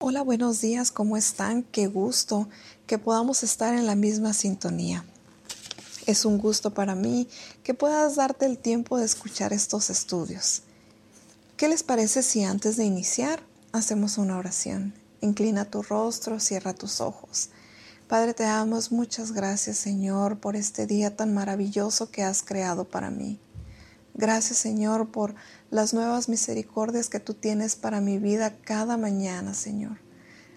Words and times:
Hola, 0.00 0.22
buenos 0.22 0.60
días, 0.60 0.92
¿cómo 0.92 1.16
están? 1.16 1.64
Qué 1.64 1.88
gusto 1.88 2.48
que 2.86 2.98
podamos 2.98 3.42
estar 3.42 3.74
en 3.74 3.84
la 3.84 3.96
misma 3.96 4.32
sintonía. 4.32 5.04
Es 6.06 6.24
un 6.24 6.38
gusto 6.38 6.72
para 6.72 6.94
mí 6.94 7.26
que 7.64 7.74
puedas 7.74 8.14
darte 8.14 8.46
el 8.46 8.58
tiempo 8.58 8.96
de 8.96 9.04
escuchar 9.04 9.52
estos 9.52 9.90
estudios. 9.90 10.62
¿Qué 11.56 11.66
les 11.66 11.82
parece 11.82 12.22
si 12.22 12.44
antes 12.44 12.76
de 12.76 12.84
iniciar 12.84 13.42
hacemos 13.72 14.18
una 14.18 14.38
oración? 14.38 14.94
Inclina 15.20 15.64
tu 15.64 15.82
rostro, 15.82 16.38
cierra 16.38 16.74
tus 16.74 17.00
ojos. 17.00 17.48
Padre, 18.06 18.34
te 18.34 18.44
damos 18.44 18.92
muchas 18.92 19.32
gracias, 19.32 19.78
Señor, 19.78 20.38
por 20.38 20.54
este 20.54 20.86
día 20.86 21.16
tan 21.16 21.34
maravilloso 21.34 22.12
que 22.12 22.22
has 22.22 22.44
creado 22.44 22.84
para 22.84 23.10
mí. 23.10 23.40
Gracias, 24.18 24.58
Señor, 24.58 25.12
por 25.12 25.36
las 25.70 25.94
nuevas 25.94 26.28
misericordias 26.28 27.08
que 27.08 27.20
tú 27.20 27.34
tienes 27.34 27.76
para 27.76 28.00
mi 28.00 28.18
vida 28.18 28.58
cada 28.64 28.96
mañana, 28.96 29.54
Señor. 29.54 30.00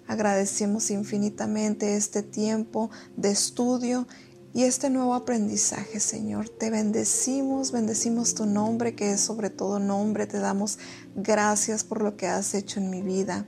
Agradecemos 0.07 0.89
infinitamente 0.89 1.96
este 1.96 2.24
tiempo 2.24 2.89
de 3.16 3.29
estudio 3.29 4.07
y 4.52 4.64
este 4.64 4.89
nuevo 4.89 5.14
aprendizaje, 5.14 6.00
Señor. 6.00 6.50
Te 6.50 6.71
bendecimos, 6.71 7.71
bendecimos 7.71 8.33
tu 8.33 8.47
nombre, 8.47 8.96
que 8.96 9.11
es 9.11 9.21
sobre 9.21 9.52
todo 9.52 9.78
nombre. 9.78 10.25
Te 10.25 10.39
damos 10.39 10.80
gracias 11.16 11.83
por 11.83 12.02
lo 12.02 12.18
que 12.18 12.25
has 12.25 12.55
hecho 12.55 12.80
en 12.80 12.89
mi 12.89 13.04
vida. 13.04 13.46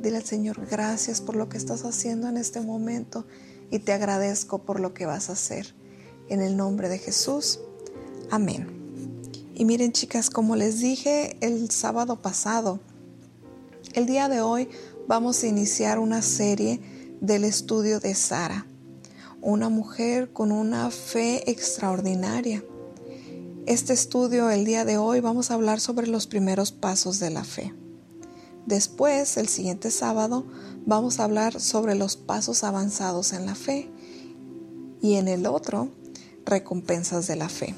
Dile 0.00 0.16
al 0.16 0.24
Señor, 0.24 0.66
gracias 0.70 1.20
por 1.20 1.36
lo 1.36 1.50
que 1.50 1.58
estás 1.58 1.84
haciendo 1.84 2.28
en 2.28 2.38
este 2.38 2.62
momento 2.62 3.26
y 3.70 3.80
te 3.80 3.92
agradezco 3.92 4.62
por 4.62 4.80
lo 4.80 4.94
que 4.94 5.04
vas 5.04 5.28
a 5.28 5.34
hacer. 5.34 5.74
En 6.30 6.40
el 6.40 6.56
nombre 6.56 6.88
de 6.88 6.98
Jesús. 6.98 7.60
Amén. 8.30 8.77
Y 9.58 9.64
miren 9.64 9.90
chicas, 9.90 10.30
como 10.30 10.54
les 10.54 10.78
dije 10.78 11.36
el 11.40 11.68
sábado 11.72 12.22
pasado, 12.22 12.78
el 13.92 14.06
día 14.06 14.28
de 14.28 14.40
hoy 14.40 14.68
vamos 15.08 15.42
a 15.42 15.48
iniciar 15.48 15.98
una 15.98 16.22
serie 16.22 16.80
del 17.20 17.42
estudio 17.42 17.98
de 17.98 18.14
Sara, 18.14 18.66
una 19.42 19.68
mujer 19.68 20.32
con 20.32 20.52
una 20.52 20.92
fe 20.92 21.50
extraordinaria. 21.50 22.62
Este 23.66 23.94
estudio 23.94 24.48
el 24.48 24.64
día 24.64 24.84
de 24.84 24.96
hoy 24.96 25.18
vamos 25.18 25.50
a 25.50 25.54
hablar 25.54 25.80
sobre 25.80 26.06
los 26.06 26.28
primeros 26.28 26.70
pasos 26.70 27.18
de 27.18 27.30
la 27.30 27.42
fe. 27.42 27.74
Después, 28.64 29.36
el 29.38 29.48
siguiente 29.48 29.90
sábado, 29.90 30.46
vamos 30.86 31.18
a 31.18 31.24
hablar 31.24 31.60
sobre 31.60 31.96
los 31.96 32.16
pasos 32.16 32.62
avanzados 32.62 33.32
en 33.32 33.44
la 33.44 33.56
fe 33.56 33.90
y 35.02 35.14
en 35.14 35.26
el 35.26 35.46
otro, 35.46 35.88
recompensas 36.44 37.26
de 37.26 37.34
la 37.34 37.48
fe. 37.48 37.74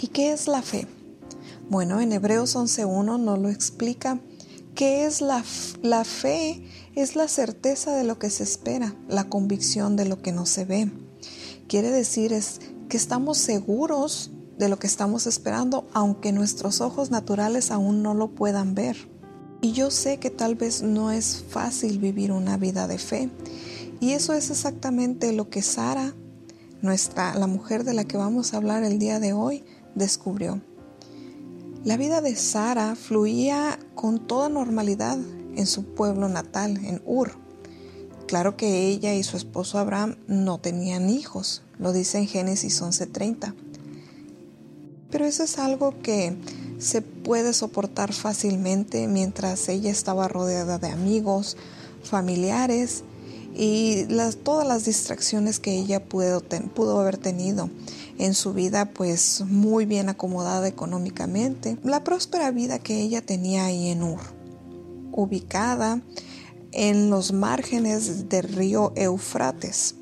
¿Y 0.00 0.08
qué 0.08 0.32
es 0.32 0.48
la 0.48 0.62
fe? 0.62 0.86
Bueno, 1.70 2.00
en 2.00 2.12
Hebreos 2.12 2.56
11.1 2.56 3.18
nos 3.18 3.38
lo 3.38 3.48
explica. 3.48 4.20
¿Qué 4.74 5.06
es 5.06 5.20
la, 5.20 5.44
la 5.82 6.04
fe? 6.04 6.62
Es 6.94 7.16
la 7.16 7.28
certeza 7.28 7.94
de 7.94 8.04
lo 8.04 8.18
que 8.18 8.30
se 8.30 8.42
espera, 8.42 8.94
la 9.08 9.28
convicción 9.28 9.96
de 9.96 10.04
lo 10.04 10.20
que 10.20 10.32
no 10.32 10.46
se 10.46 10.64
ve. 10.64 10.90
Quiere 11.68 11.90
decir 11.90 12.32
es 12.32 12.60
que 12.88 12.96
estamos 12.96 13.38
seguros 13.38 14.30
de 14.58 14.68
lo 14.68 14.78
que 14.78 14.86
estamos 14.86 15.26
esperando, 15.26 15.86
aunque 15.92 16.32
nuestros 16.32 16.80
ojos 16.80 17.10
naturales 17.10 17.70
aún 17.70 18.02
no 18.02 18.14
lo 18.14 18.34
puedan 18.34 18.74
ver. 18.74 18.96
Y 19.60 19.72
yo 19.72 19.90
sé 19.90 20.18
que 20.18 20.30
tal 20.30 20.56
vez 20.56 20.82
no 20.82 21.10
es 21.10 21.44
fácil 21.48 21.98
vivir 21.98 22.32
una 22.32 22.56
vida 22.56 22.86
de 22.86 22.98
fe. 22.98 23.30
Y 24.00 24.12
eso 24.12 24.34
es 24.34 24.50
exactamente 24.50 25.32
lo 25.32 25.48
que 25.48 25.62
Sara, 25.62 26.14
nuestra, 26.82 27.34
la 27.36 27.46
mujer 27.46 27.84
de 27.84 27.94
la 27.94 28.04
que 28.04 28.18
vamos 28.18 28.52
a 28.52 28.58
hablar 28.58 28.84
el 28.84 28.98
día 28.98 29.20
de 29.20 29.32
hoy, 29.32 29.64
descubrió. 29.94 30.60
La 31.84 31.96
vida 31.96 32.20
de 32.20 32.34
Sara 32.34 32.96
fluía 32.96 33.78
con 33.94 34.26
toda 34.26 34.48
normalidad 34.48 35.18
en 35.54 35.66
su 35.66 35.84
pueblo 35.84 36.28
natal, 36.28 36.78
en 36.84 37.02
Ur. 37.04 37.32
Claro 38.26 38.56
que 38.56 38.88
ella 38.88 39.14
y 39.14 39.22
su 39.22 39.36
esposo 39.36 39.78
Abraham 39.78 40.16
no 40.26 40.58
tenían 40.58 41.10
hijos, 41.10 41.62
lo 41.78 41.92
dice 41.92 42.18
en 42.18 42.26
Génesis 42.26 42.80
11:30. 42.80 43.54
Pero 45.10 45.26
eso 45.26 45.42
es 45.44 45.58
algo 45.58 46.00
que 46.02 46.36
se 46.78 47.02
puede 47.02 47.52
soportar 47.52 48.12
fácilmente 48.12 49.06
mientras 49.06 49.68
ella 49.68 49.90
estaba 49.90 50.26
rodeada 50.26 50.78
de 50.78 50.88
amigos, 50.88 51.56
familiares 52.02 53.04
y 53.54 54.06
las, 54.08 54.36
todas 54.36 54.66
las 54.66 54.84
distracciones 54.84 55.60
que 55.60 55.78
ella 55.78 56.04
pudo, 56.04 56.42
pudo 56.74 57.00
haber 57.00 57.18
tenido 57.18 57.70
en 58.18 58.34
su 58.34 58.52
vida 58.52 58.86
pues 58.86 59.42
muy 59.46 59.86
bien 59.86 60.08
acomodada 60.08 60.66
económicamente, 60.68 61.78
la 61.84 62.04
próspera 62.04 62.50
vida 62.50 62.78
que 62.78 63.00
ella 63.00 63.22
tenía 63.22 63.66
ahí 63.66 63.88
en 63.88 64.02
Ur, 64.02 64.20
ubicada 65.12 66.00
en 66.72 67.10
los 67.10 67.32
márgenes 67.32 68.28
del 68.28 68.48
río 68.48 68.92
Eufrates. 68.96 69.94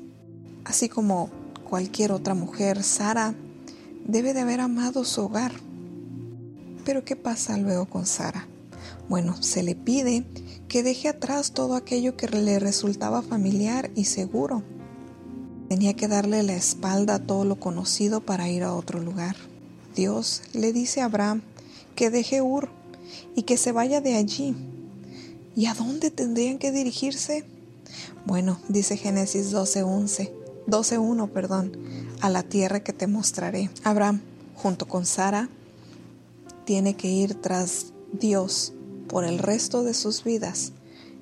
Así 0.65 0.89
como 0.89 1.29
cualquier 1.69 2.11
otra 2.11 2.33
mujer, 2.33 2.83
Sara 2.83 3.35
debe 4.05 4.33
de 4.33 4.41
haber 4.41 4.59
amado 4.59 5.05
su 5.05 5.21
hogar. 5.21 5.51
Pero 6.85 7.05
¿qué 7.05 7.15
pasa 7.15 7.57
luego 7.57 7.85
con 7.85 8.05
Sara? 8.05 8.47
Bueno, 9.07 9.41
se 9.41 9.63
le 9.63 9.75
pide 9.75 10.25
que 10.73 10.81
deje 10.81 11.07
atrás 11.07 11.51
todo 11.51 11.75
aquello 11.75 12.17
que 12.17 12.27
le 12.27 12.57
resultaba 12.57 13.21
familiar 13.21 13.91
y 13.93 14.05
seguro 14.05 14.63
Tenía 15.69 15.93
que 15.93 16.07
darle 16.07 16.41
la 16.41 16.55
espalda 16.55 17.13
a 17.13 17.19
todo 17.19 17.45
lo 17.45 17.59
conocido 17.59 18.21
para 18.21 18.49
ir 18.49 18.63
a 18.63 18.73
otro 18.73 18.99
lugar. 18.99 19.35
Dios 19.95 20.41
le 20.53 20.73
dice 20.73 21.01
a 21.01 21.05
Abraham 21.05 21.43
que 21.95 22.09
deje 22.09 22.41
Ur 22.41 22.69
y 23.35 23.43
que 23.43 23.55
se 23.55 23.71
vaya 23.71 24.01
de 24.01 24.15
allí. 24.15 24.55
¿Y 25.55 25.67
a 25.67 25.75
dónde 25.75 26.09
tendrían 26.09 26.57
que 26.57 26.71
dirigirse? 26.71 27.45
Bueno, 28.25 28.59
dice 28.67 28.97
Génesis 28.97 29.51
12:11, 29.51 30.31
12:1, 30.65 31.29
perdón, 31.29 31.77
a 32.19 32.29
la 32.29 32.41
tierra 32.41 32.79
que 32.79 32.93
te 32.93 33.05
mostraré. 33.05 33.69
Abraham, 33.83 34.21
junto 34.55 34.87
con 34.87 35.05
Sara, 35.05 35.49
tiene 36.65 36.95
que 36.95 37.09
ir 37.09 37.35
tras 37.35 37.93
Dios 38.11 38.72
por 39.13 39.25
el 39.25 39.37
resto 39.37 39.83
de 39.83 39.93
sus 39.93 40.23
vidas, 40.23 40.71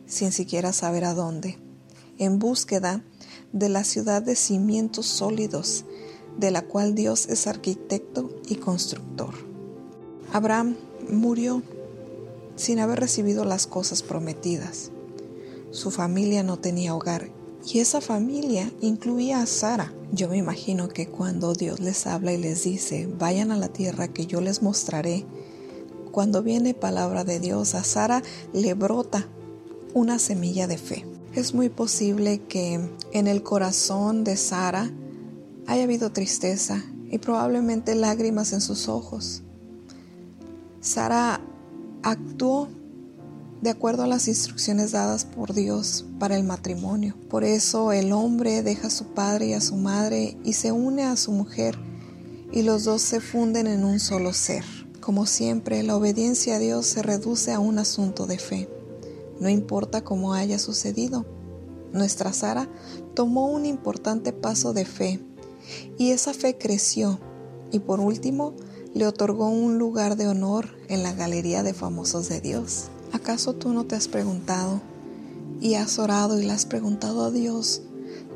sin 0.08 0.32
siquiera 0.32 0.72
saber 0.72 1.04
a 1.04 1.14
dónde, 1.14 1.58
en 2.20 2.40
búsqueda 2.40 3.04
de 3.52 3.68
la 3.68 3.84
ciudad 3.84 4.22
de 4.22 4.38
cimientos 4.38 5.08
sólidos, 5.08 5.84
de 6.38 6.52
la 6.52 6.62
cual 6.62 6.96
Dios 6.96 7.28
es 7.28 7.48
arquitecto 7.48 8.30
y 8.48 8.56
constructor. 8.56 9.34
Abraham 10.32 10.78
murió 11.10 11.64
sin 12.56 12.80
haber 12.80 13.02
recibido 13.02 13.44
las 13.44 13.68
cosas 13.68 14.04
prometidas. 14.04 14.92
Su 15.72 15.92
familia 15.92 16.44
no 16.44 16.58
tenía 16.60 16.96
hogar 16.96 17.30
y 17.70 17.80
esa 17.80 18.00
familia 18.00 18.72
incluía 18.80 19.42
a 19.42 19.46
Sara. 19.46 19.94
Yo 20.14 20.30
me 20.30 20.38
imagino 20.38 20.88
que 20.88 21.08
cuando 21.08 21.54
Dios 21.54 21.82
les 21.82 22.08
habla 22.08 22.32
y 22.32 22.38
les 22.38 22.64
dice, 22.64 23.10
vayan 23.20 23.52
a 23.52 23.58
la 23.58 23.68
tierra 23.68 24.08
que 24.08 24.28
yo 24.28 24.40
les 24.40 24.62
mostraré, 24.62 25.26
cuando 26.12 26.44
viene 26.44 26.74
palabra 26.74 27.24
de 27.24 27.40
Dios, 27.40 27.76
a 27.76 27.84
Sara 27.84 28.22
le 28.54 28.74
brota 28.74 29.28
una 29.94 30.20
semilla 30.20 30.68
de 30.68 30.78
fe. 30.78 31.06
Es 31.34 31.54
muy 31.54 31.70
posible 31.70 32.42
que 32.42 32.80
en 33.14 33.28
el 33.28 33.44
corazón 33.44 34.24
de 34.24 34.36
Sara 34.38 34.92
haya 35.68 35.84
habido 35.84 36.12
tristeza 36.12 36.84
y 37.10 37.18
probablemente 37.18 37.96
lágrimas 37.96 38.54
en 38.54 38.62
sus 38.62 38.88
ojos. 38.88 39.44
Sara 40.82 41.42
actuó 42.04 42.68
de 43.62 43.70
acuerdo 43.70 44.04
a 44.04 44.08
las 44.08 44.28
instrucciones 44.28 44.92
dadas 44.92 45.24
por 45.24 45.54
Dios 45.54 46.06
para 46.20 46.36
el 46.36 46.44
matrimonio. 46.44 47.16
Por 47.30 47.44
eso 47.44 47.92
el 47.92 48.12
hombre 48.12 48.64
deja 48.64 48.88
a 48.88 48.92
su 48.92 49.06
padre 49.14 49.48
y 49.48 49.54
a 49.54 49.62
su 49.62 49.76
madre 49.76 50.38
y 50.44 50.54
se 50.54 50.72
une 50.72 51.04
a 51.04 51.16
su 51.16 51.32
mujer 51.32 51.78
y 52.52 52.64
los 52.64 52.84
dos 52.84 53.02
se 53.02 53.22
funden 53.22 53.68
en 53.68 53.86
un 53.86 54.00
solo 54.00 54.34
ser. 54.34 54.66
Como 55.02 55.26
siempre, 55.26 55.84
la 55.84 55.98
obediencia 55.98 56.56
a 56.56 56.60
Dios 56.60 56.86
se 56.86 57.02
reduce 57.02 57.52
a 57.52 57.60
un 57.60 57.80
asunto 57.80 58.26
de 58.28 58.40
fe 58.40 58.70
no 59.42 59.50
importa 59.50 60.04
cómo 60.04 60.36
haya 60.36 60.60
sucedido. 60.60 61.26
Nuestra 61.92 62.32
Sara 62.32 62.70
tomó 63.16 63.48
un 63.48 63.66
importante 63.66 64.34
paso 64.34 64.72
de 64.72 64.86
fe 64.86 65.20
y 65.98 66.12
esa 66.12 66.34
fe 66.36 66.60
creció 66.60 67.20
y 67.72 67.80
por 67.80 68.00
último 68.00 68.54
le 68.94 69.08
otorgó 69.08 69.50
un 69.50 69.80
lugar 69.80 70.16
de 70.16 70.28
honor 70.28 70.70
en 70.90 71.02
la 71.02 71.14
galería 71.14 71.64
de 71.64 71.74
famosos 71.74 72.30
de 72.30 72.40
Dios. 72.40 72.90
¿Acaso 73.14 73.54
tú 73.54 73.74
no 73.74 73.86
te 73.86 73.96
has 73.96 74.08
preguntado 74.08 74.80
y 75.60 75.74
has 75.74 75.98
orado 75.98 76.40
y 76.40 76.46
le 76.46 76.52
has 76.52 76.68
preguntado 76.68 77.26
a 77.26 77.32
Dios, 77.32 77.82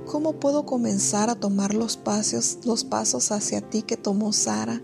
¿cómo 0.07 0.33
puedo 0.33 0.65
comenzar 0.65 1.29
a 1.29 1.35
tomar 1.35 1.75
los 1.75 1.97
pasos, 1.97 2.57
los 2.65 2.83
pasos 2.83 3.31
hacia 3.31 3.61
ti 3.61 3.83
que 3.83 3.95
tomó 3.95 4.33
Sara 4.33 4.81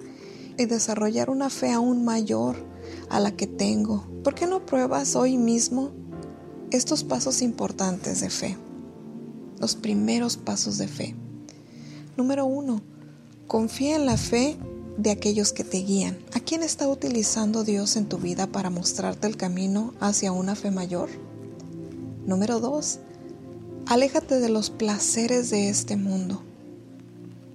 y 0.61 0.65
desarrollar 0.65 1.29
una 1.29 1.49
fe 1.49 1.71
aún 1.71 2.05
mayor 2.05 2.55
a 3.09 3.19
la 3.19 3.31
que 3.31 3.47
tengo? 3.47 4.05
¿Por 4.23 4.35
qué 4.35 4.47
no 4.47 4.65
pruebas 4.65 5.15
hoy 5.15 5.37
mismo 5.37 5.91
estos 6.71 7.03
pasos 7.03 7.41
importantes 7.41 8.21
de 8.21 8.29
fe. 8.29 8.57
Los 9.59 9.75
primeros 9.75 10.37
pasos 10.37 10.77
de 10.77 10.87
fe. 10.87 11.15
Número 12.17 12.45
uno, 12.45 12.81
confía 13.47 13.97
en 13.97 14.05
la 14.05 14.17
fe 14.17 14.57
de 14.97 15.11
aquellos 15.11 15.51
que 15.51 15.63
te 15.63 15.79
guían. 15.79 16.17
¿A 16.33 16.39
quién 16.39 16.63
está 16.63 16.87
utilizando 16.87 17.63
Dios 17.63 17.97
en 17.97 18.07
tu 18.07 18.17
vida 18.17 18.47
para 18.47 18.69
mostrarte 18.69 19.27
el 19.27 19.37
camino 19.37 19.93
hacia 19.99 20.31
una 20.31 20.55
fe 20.55 20.71
mayor? 20.71 21.09
Número 22.25 22.59
2. 22.59 22.99
Aléjate 23.87 24.39
de 24.39 24.49
los 24.49 24.69
placeres 24.69 25.49
de 25.49 25.69
este 25.69 25.97
mundo. 25.97 26.41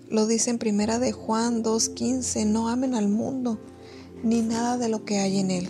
Lo 0.08 0.26
dice 0.26 0.50
en 0.50 0.58
primera 0.58 0.98
de 0.98 1.12
Juan 1.12 1.62
2:15, 1.62 2.46
no 2.46 2.68
amen 2.68 2.94
al 2.94 3.08
mundo 3.08 3.58
ni 4.22 4.42
nada 4.42 4.78
de 4.78 4.88
lo 4.88 5.04
que 5.04 5.18
hay 5.18 5.38
en 5.38 5.50
él. 5.50 5.68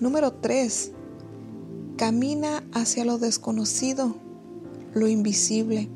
Número 0.00 0.32
3. 0.32 0.92
Camina 1.96 2.62
hacia 2.72 3.04
lo 3.04 3.18
desconocido, 3.18 4.16
lo 4.94 5.08
invisible, 5.08 5.88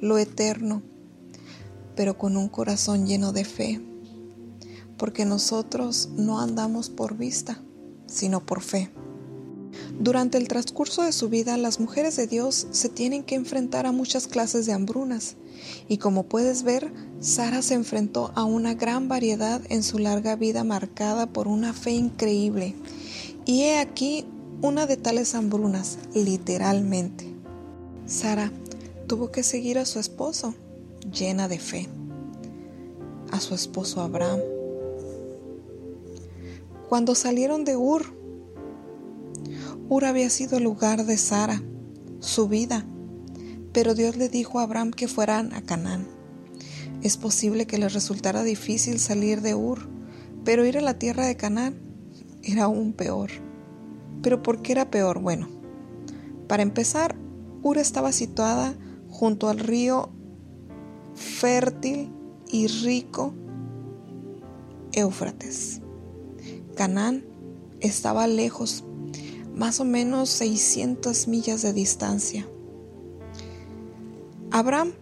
lo 0.00 0.18
eterno, 0.18 0.82
pero 1.94 2.18
con 2.18 2.36
un 2.36 2.48
corazón 2.48 3.06
lleno 3.06 3.32
de 3.32 3.44
fe, 3.44 3.80
porque 4.96 5.24
nosotros 5.24 6.10
no 6.16 6.40
andamos 6.40 6.90
por 6.90 7.16
vista, 7.16 7.62
sino 8.06 8.44
por 8.44 8.60
fe. 8.60 8.90
Durante 9.98 10.38
el 10.38 10.48
transcurso 10.48 11.02
de 11.02 11.12
su 11.12 11.28
vida, 11.28 11.56
las 11.56 11.78
mujeres 11.78 12.16
de 12.16 12.26
Dios 12.26 12.66
se 12.70 12.88
tienen 12.88 13.22
que 13.22 13.34
enfrentar 13.34 13.86
a 13.86 13.92
muchas 13.92 14.26
clases 14.26 14.66
de 14.66 14.72
hambrunas, 14.72 15.36
y 15.88 15.98
como 15.98 16.24
puedes 16.24 16.62
ver, 16.62 16.92
Sara 17.20 17.62
se 17.62 17.74
enfrentó 17.74 18.32
a 18.34 18.44
una 18.44 18.74
gran 18.74 19.08
variedad 19.08 19.60
en 19.68 19.82
su 19.82 19.98
larga 19.98 20.34
vida 20.34 20.64
marcada 20.64 21.26
por 21.26 21.46
una 21.46 21.72
fe 21.72 21.92
increíble. 21.92 22.74
Y 23.44 23.62
he 23.62 23.78
aquí 23.78 24.24
una 24.60 24.86
de 24.86 24.96
tales 24.96 25.34
hambrunas, 25.34 25.98
literalmente. 26.14 27.26
Sara 28.06 28.50
tuvo 29.06 29.30
que 29.30 29.42
seguir 29.42 29.78
a 29.78 29.84
su 29.84 29.98
esposo, 29.98 30.54
llena 31.12 31.48
de 31.48 31.58
fe, 31.58 31.88
a 33.30 33.40
su 33.40 33.54
esposo 33.54 34.00
Abraham. 34.00 34.40
Cuando 36.88 37.14
salieron 37.14 37.64
de 37.64 37.76
Ur, 37.76 38.21
Ur 39.92 40.06
había 40.06 40.30
sido 40.30 40.56
el 40.56 40.64
lugar 40.64 41.04
de 41.04 41.18
Sara, 41.18 41.60
su 42.18 42.48
vida, 42.48 42.86
pero 43.74 43.94
Dios 43.94 44.16
le 44.16 44.30
dijo 44.30 44.58
a 44.58 44.62
Abraham 44.62 44.90
que 44.90 45.06
fueran 45.06 45.52
a 45.52 45.60
Canaán. 45.60 46.08
Es 47.02 47.18
posible 47.18 47.66
que 47.66 47.76
les 47.76 47.92
resultara 47.92 48.42
difícil 48.42 48.98
salir 48.98 49.42
de 49.42 49.54
Ur, 49.54 49.90
pero 50.46 50.64
ir 50.64 50.78
a 50.78 50.80
la 50.80 50.98
tierra 50.98 51.26
de 51.26 51.36
Canaán 51.36 51.74
era 52.42 52.62
aún 52.62 52.94
peor. 52.94 53.32
¿Pero 54.22 54.42
por 54.42 54.62
qué 54.62 54.72
era 54.72 54.90
peor? 54.90 55.20
Bueno, 55.20 55.50
para 56.48 56.62
empezar, 56.62 57.14
Ur 57.62 57.76
estaba 57.76 58.12
situada 58.12 58.74
junto 59.10 59.50
al 59.50 59.58
río 59.58 60.08
fértil 61.14 62.10
y 62.50 62.66
rico 62.66 63.34
Éufrates. 64.92 65.82
Canaán 66.76 67.26
estaba 67.80 68.26
lejos, 68.26 68.86
más 69.54 69.80
o 69.80 69.84
menos 69.84 70.28
600 70.30 71.28
millas 71.28 71.62
de 71.62 71.72
distancia. 71.72 72.46
Abraham 74.50 74.92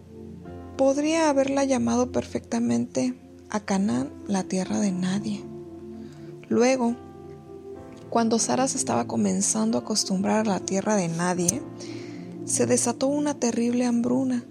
podría 0.77 1.29
haberla 1.29 1.65
llamado 1.65 2.11
perfectamente 2.11 3.13
a 3.49 3.59
Canaán 3.59 4.11
la 4.27 4.43
tierra 4.43 4.79
de 4.79 4.91
nadie. 4.91 5.43
Luego, 6.47 6.95
cuando 8.09 8.39
Sara 8.39 8.67
se 8.67 8.77
estaba 8.77 9.07
comenzando 9.07 9.77
a 9.77 9.81
acostumbrar 9.81 10.39
a 10.39 10.49
la 10.49 10.59
tierra 10.59 10.95
de 10.95 11.07
nadie, 11.07 11.61
se 12.45 12.65
desató 12.65 13.07
una 13.07 13.39
terrible 13.39 13.85
hambruna 13.85 14.43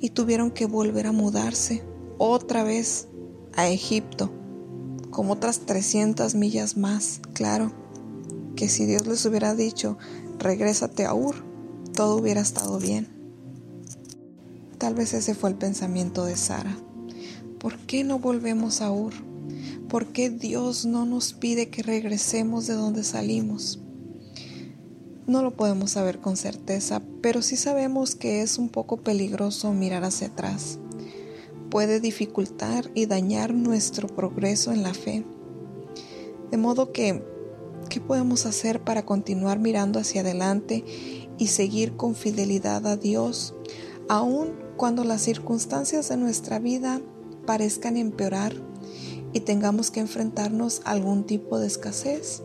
y 0.00 0.10
tuvieron 0.10 0.50
que 0.50 0.66
volver 0.66 1.06
a 1.06 1.12
mudarse 1.12 1.82
otra 2.18 2.62
vez 2.62 3.08
a 3.54 3.68
Egipto, 3.68 4.30
como 5.10 5.32
otras 5.32 5.60
300 5.60 6.34
millas 6.34 6.76
más. 6.76 7.20
Claro, 7.32 7.72
que 8.62 8.68
si 8.68 8.86
Dios 8.86 9.08
les 9.08 9.26
hubiera 9.26 9.56
dicho, 9.56 9.98
regrésate 10.38 11.04
a 11.04 11.14
Ur, 11.14 11.34
todo 11.96 12.16
hubiera 12.16 12.40
estado 12.40 12.78
bien. 12.78 13.08
Tal 14.78 14.94
vez 14.94 15.14
ese 15.14 15.34
fue 15.34 15.50
el 15.50 15.56
pensamiento 15.56 16.24
de 16.24 16.36
Sara. 16.36 16.78
¿Por 17.58 17.76
qué 17.78 18.04
no 18.04 18.20
volvemos 18.20 18.80
a 18.80 18.92
Ur? 18.92 19.14
¿Por 19.88 20.12
qué 20.12 20.30
Dios 20.30 20.86
no 20.86 21.06
nos 21.06 21.32
pide 21.32 21.70
que 21.70 21.82
regresemos 21.82 22.68
de 22.68 22.74
donde 22.74 23.02
salimos? 23.02 23.80
No 25.26 25.42
lo 25.42 25.56
podemos 25.56 25.90
saber 25.90 26.20
con 26.20 26.36
certeza, 26.36 27.02
pero 27.20 27.42
sí 27.42 27.56
sabemos 27.56 28.14
que 28.14 28.42
es 28.42 28.58
un 28.58 28.68
poco 28.68 28.98
peligroso 28.98 29.72
mirar 29.72 30.04
hacia 30.04 30.28
atrás. 30.28 30.78
Puede 31.68 31.98
dificultar 31.98 32.92
y 32.94 33.06
dañar 33.06 33.54
nuestro 33.54 34.06
progreso 34.06 34.70
en 34.70 34.84
la 34.84 34.94
fe. 34.94 35.24
De 36.52 36.58
modo 36.58 36.92
que, 36.92 37.31
¿qué 37.92 38.00
podemos 38.00 38.46
hacer 38.46 38.82
para 38.82 39.04
continuar 39.04 39.58
mirando 39.58 40.00
hacia 40.00 40.22
adelante 40.22 40.82
y 41.36 41.48
seguir 41.48 41.94
con 41.94 42.14
fidelidad 42.14 42.86
a 42.86 42.96
Dios, 42.96 43.54
aún 44.08 44.54
cuando 44.78 45.04
las 45.04 45.20
circunstancias 45.20 46.08
de 46.08 46.16
nuestra 46.16 46.58
vida 46.58 47.02
parezcan 47.44 47.98
empeorar 47.98 48.54
y 49.34 49.40
tengamos 49.40 49.90
que 49.90 50.00
enfrentarnos 50.00 50.80
a 50.86 50.92
algún 50.92 51.24
tipo 51.24 51.58
de 51.58 51.66
escasez? 51.66 52.42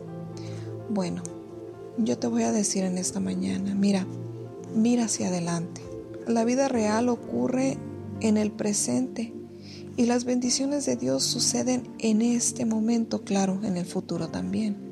Bueno, 0.90 1.22
yo 1.96 2.18
te 2.18 2.26
voy 2.26 2.42
a 2.42 2.52
decir 2.52 2.84
en 2.84 2.98
esta 2.98 3.18
mañana, 3.18 3.74
mira, 3.74 4.06
mira 4.74 5.06
hacia 5.06 5.28
adelante. 5.28 5.80
La 6.26 6.44
vida 6.44 6.68
real 6.68 7.08
ocurre 7.08 7.78
en 8.20 8.36
el 8.36 8.50
presente 8.50 9.32
y 9.96 10.04
las 10.04 10.26
bendiciones 10.26 10.84
de 10.84 10.96
Dios 10.96 11.22
suceden 11.22 11.84
en 12.00 12.20
este 12.20 12.66
momento, 12.66 13.24
claro, 13.24 13.60
en 13.62 13.78
el 13.78 13.86
futuro 13.86 14.28
también. 14.28 14.87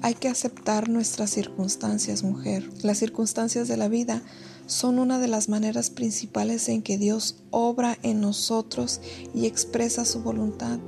Hay 0.00 0.14
que 0.14 0.28
aceptar 0.28 0.88
nuestras 0.88 1.30
circunstancias, 1.30 2.22
mujer. 2.22 2.70
Las 2.82 2.98
circunstancias 2.98 3.66
de 3.66 3.76
la 3.76 3.88
vida 3.88 4.22
son 4.66 4.98
una 4.98 5.18
de 5.18 5.26
las 5.26 5.48
maneras 5.48 5.90
principales 5.90 6.68
en 6.68 6.82
que 6.82 6.98
Dios 6.98 7.42
obra 7.50 7.98
en 8.02 8.20
nosotros 8.20 9.00
y 9.34 9.46
expresa 9.46 10.04
su 10.04 10.22
voluntad. 10.22 10.78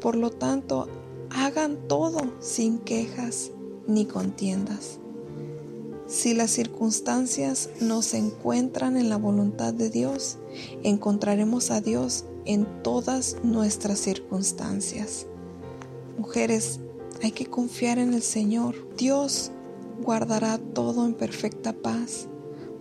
Por 0.00 0.16
lo 0.16 0.30
tanto, 0.30 0.88
hagan 1.30 1.76
todo 1.88 2.32
sin 2.40 2.78
quejas 2.78 3.52
ni 3.86 4.06
contiendas. 4.06 4.98
Si 6.08 6.34
las 6.34 6.50
circunstancias 6.50 7.70
no 7.80 8.02
se 8.02 8.18
encuentran 8.18 8.96
en 8.96 9.08
la 9.08 9.16
voluntad 9.16 9.72
de 9.72 9.88
Dios, 9.88 10.38
encontraremos 10.82 11.70
a 11.70 11.80
Dios 11.80 12.24
en 12.44 12.66
todas 12.82 13.36
nuestras 13.44 14.00
circunstancias. 14.00 15.26
Mujeres, 16.18 16.80
hay 17.22 17.32
que 17.32 17.46
confiar 17.46 17.98
en 17.98 18.14
el 18.14 18.22
Señor. 18.22 18.74
Dios 18.96 19.52
guardará 20.02 20.58
todo 20.58 21.06
en 21.06 21.14
perfecta 21.14 21.72
paz 21.72 22.26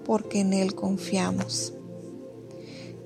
porque 0.04 0.40
en 0.40 0.54
Él 0.54 0.74
confiamos. 0.74 1.74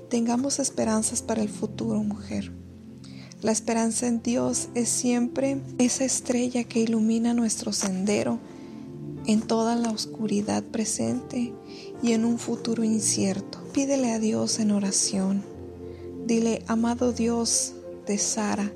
Tengamos 0.10 0.60
esperanzas 0.60 1.22
para 1.22 1.42
el 1.42 1.50
futuro, 1.50 2.02
mujer. 2.04 2.52
La 3.42 3.52
esperanza 3.52 4.08
en 4.08 4.24
Dios 4.24 4.70
es 4.74 4.90
siempre 4.90 5.62
esa 5.78 6.06
estrella 6.06 6.64
que 6.64 6.80
ilumina 6.80 7.34
nuestro 7.34 7.74
sendero 7.74 8.40
en 9.26 9.42
toda 9.42 9.76
la 9.76 9.92
oscuridad 9.92 10.64
presente 10.64 11.54
y 12.02 12.14
en 12.14 12.26
un 12.26 12.40
futuro 12.40 12.84
incierto. 12.84 13.60
Pídele 13.74 14.12
a 14.14 14.20
Dios 14.20 14.60
en 14.60 14.72
oración. 14.72 15.44
Dile, 16.26 16.64
amado 16.68 17.12
Dios 17.12 17.74
de 18.08 18.18
Sara, 18.18 18.72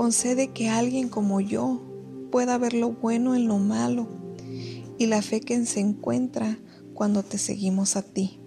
concede 0.00 0.48
que 0.48 0.70
alguien 0.70 1.10
como 1.10 1.42
yo 1.42 1.78
pueda 2.30 2.56
ver 2.56 2.72
lo 2.72 2.90
bueno 2.90 3.34
en 3.34 3.46
lo 3.46 3.58
malo 3.58 4.08
y 4.96 5.04
la 5.04 5.20
fe 5.20 5.40
que 5.40 5.66
se 5.66 5.80
encuentra 5.80 6.58
cuando 6.94 7.22
te 7.22 7.36
seguimos 7.36 7.96
a 7.96 8.02
ti. 8.02 8.40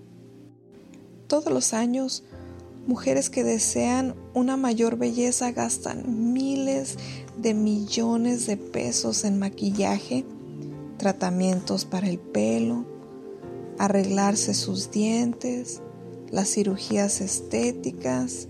Todos 1.27 1.53
los 1.53 1.75
años, 1.75 2.23
mujeres 2.87 3.29
que 3.29 3.43
desean 3.43 4.15
una 4.33 4.57
mayor 4.57 4.97
belleza 4.97 5.51
gastan 5.51 6.33
miles 6.33 6.97
de 7.37 7.53
millones 7.53 8.47
de 8.47 8.57
pesos 8.57 9.23
en 9.23 9.37
maquillaje, 9.37 10.25
tratamientos 10.97 11.85
para 11.85 12.09
el 12.09 12.17
pelo, 12.17 12.83
arreglarse 13.77 14.55
sus 14.55 14.89
dientes, 14.89 15.83
las 16.31 16.49
cirugías 16.49 17.21
estéticas, 17.21 18.47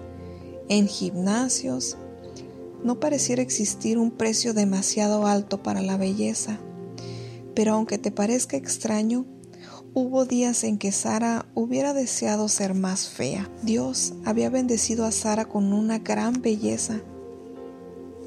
en 0.69 0.87
gimnasios. 0.87 1.97
No 2.83 2.99
pareciera 2.99 3.41
existir 3.41 3.97
un 3.97 4.11
precio 4.11 4.53
demasiado 4.53 5.25
alto 5.25 5.63
para 5.63 5.81
la 5.81 5.97
belleza, 5.97 6.59
pero 7.55 7.73
aunque 7.73 7.97
te 7.97 8.11
parezca 8.11 8.57
extraño, 8.57 9.25
Hubo 9.95 10.25
días 10.25 10.63
en 10.63 10.79
que 10.79 10.91
Sara 10.91 11.45
hubiera 11.53 11.93
deseado 11.93 12.47
ser 12.47 12.73
más 12.73 13.09
fea. 13.09 13.47
Dios 13.61 14.15
había 14.25 14.49
bendecido 14.49 15.05
a 15.05 15.11
Sara 15.11 15.45
con 15.45 15.71
una 15.71 15.99
gran 15.99 16.41
belleza, 16.41 16.99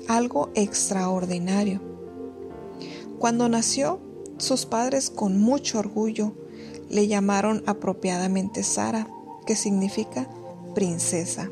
algo 0.06 0.50
extraordinario. 0.54 1.80
Cuando 3.18 3.48
nació, 3.48 3.98
sus 4.38 4.64
padres 4.64 5.10
con 5.10 5.40
mucho 5.40 5.80
orgullo 5.80 6.34
le 6.88 7.08
llamaron 7.08 7.64
apropiadamente 7.66 8.62
Sara, 8.62 9.08
que 9.44 9.56
significa 9.56 10.30
princesa. 10.72 11.50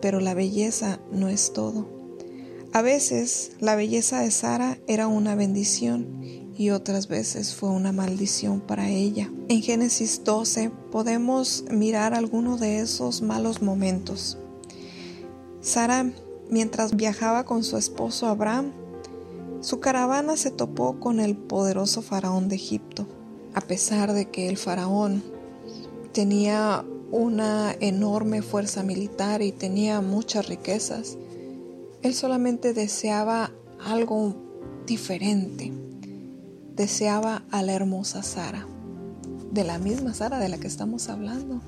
pero 0.00 0.20
la 0.20 0.34
belleza 0.34 1.00
no 1.12 1.28
es 1.28 1.54
todo. 1.54 1.93
A 2.74 2.82
veces 2.82 3.52
la 3.60 3.76
belleza 3.76 4.18
de 4.18 4.32
Sara 4.32 4.78
era 4.88 5.06
una 5.06 5.36
bendición 5.36 6.50
y 6.56 6.70
otras 6.70 7.06
veces 7.06 7.54
fue 7.54 7.68
una 7.70 7.92
maldición 7.92 8.60
para 8.60 8.88
ella. 8.88 9.30
En 9.46 9.62
Génesis 9.62 10.22
12 10.24 10.72
podemos 10.90 11.66
mirar 11.70 12.14
algunos 12.14 12.58
de 12.58 12.80
esos 12.80 13.22
malos 13.22 13.62
momentos. 13.62 14.38
Sara, 15.60 16.10
mientras 16.50 16.96
viajaba 16.96 17.44
con 17.44 17.62
su 17.62 17.76
esposo 17.76 18.26
Abraham, 18.26 18.72
su 19.60 19.78
caravana 19.78 20.36
se 20.36 20.50
topó 20.50 20.98
con 20.98 21.20
el 21.20 21.36
poderoso 21.36 22.02
faraón 22.02 22.48
de 22.48 22.56
Egipto. 22.56 23.06
A 23.54 23.60
pesar 23.60 24.12
de 24.12 24.30
que 24.30 24.48
el 24.48 24.56
faraón 24.56 25.22
tenía 26.10 26.84
una 27.12 27.72
enorme 27.78 28.42
fuerza 28.42 28.82
militar 28.82 29.42
y 29.42 29.52
tenía 29.52 30.00
muchas 30.00 30.48
riquezas, 30.48 31.16
él 32.04 32.12
solamente 32.12 32.74
deseaba 32.74 33.50
algo 33.82 34.34
diferente. 34.86 35.72
Deseaba 36.76 37.44
a 37.50 37.62
la 37.62 37.72
hermosa 37.72 38.22
Sara, 38.22 38.66
de 39.50 39.64
la 39.64 39.78
misma 39.78 40.12
Sara 40.12 40.38
de 40.38 40.50
la 40.50 40.58
que 40.58 40.66
estamos 40.66 41.08
hablando. 41.08 41.62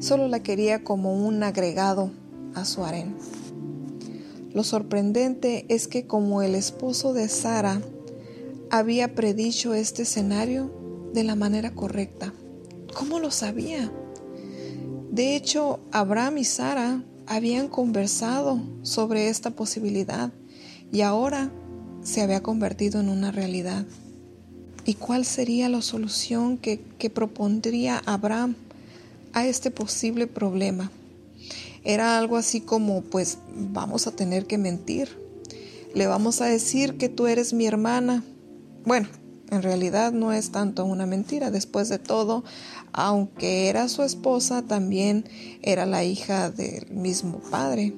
Solo 0.00 0.26
la 0.26 0.42
quería 0.42 0.82
como 0.82 1.14
un 1.14 1.44
agregado 1.44 2.10
a 2.54 2.64
su 2.64 2.84
harén. 2.84 3.14
Lo 4.52 4.64
sorprendente 4.64 5.64
es 5.68 5.86
que 5.86 6.08
como 6.08 6.42
el 6.42 6.56
esposo 6.56 7.12
de 7.12 7.28
Sara 7.28 7.80
había 8.68 9.14
predicho 9.14 9.74
este 9.74 10.02
escenario 10.02 10.72
de 11.12 11.22
la 11.22 11.36
manera 11.36 11.72
correcta. 11.72 12.34
¿Cómo 12.94 13.20
lo 13.20 13.30
sabía? 13.30 13.92
De 15.12 15.36
hecho, 15.36 15.78
Abraham 15.92 16.38
y 16.38 16.44
Sara 16.44 17.04
habían 17.26 17.68
conversado 17.68 18.60
sobre 18.82 19.28
esta 19.28 19.50
posibilidad 19.50 20.32
y 20.92 21.00
ahora 21.00 21.50
se 22.02 22.20
había 22.20 22.42
convertido 22.42 23.00
en 23.00 23.08
una 23.08 23.32
realidad. 23.32 23.84
¿Y 24.84 24.94
cuál 24.94 25.24
sería 25.24 25.68
la 25.68 25.80
solución 25.80 26.58
que, 26.58 26.80
que 26.98 27.08
propondría 27.08 28.02
Abraham 28.04 28.54
a 29.32 29.46
este 29.46 29.70
posible 29.70 30.26
problema? 30.26 30.90
Era 31.84 32.18
algo 32.18 32.36
así 32.36 32.60
como, 32.60 33.02
pues 33.02 33.38
vamos 33.54 34.06
a 34.06 34.12
tener 34.12 34.46
que 34.46 34.58
mentir. 34.58 35.08
Le 35.94 36.06
vamos 36.06 36.40
a 36.40 36.46
decir 36.46 36.96
que 36.98 37.08
tú 37.08 37.26
eres 37.26 37.52
mi 37.52 37.66
hermana. 37.66 38.24
Bueno, 38.84 39.08
en 39.54 39.62
realidad 39.62 40.12
no 40.12 40.32
es 40.32 40.50
tanto 40.50 40.84
una 40.84 41.06
mentira. 41.06 41.50
Después 41.50 41.88
de 41.88 41.98
todo, 41.98 42.44
aunque 42.92 43.68
era 43.68 43.88
su 43.88 44.02
esposa, 44.02 44.62
también 44.62 45.24
era 45.62 45.86
la 45.86 46.04
hija 46.04 46.50
del 46.50 46.90
mismo 46.90 47.38
padre. 47.50 47.94